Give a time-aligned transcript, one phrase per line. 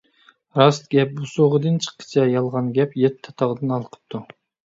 [0.59, 4.25] راست گەپ بۇسۇغىدىن چىققىچە، يالغان گەپ يەتتە تاغدىن ھالقىپتۇ.